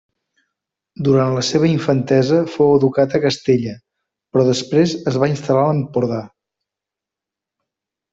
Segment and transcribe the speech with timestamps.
[1.07, 3.75] Durant la seva infantesa fou educat a Castella,
[4.37, 6.23] però després es va instal·lar a l'Empordà.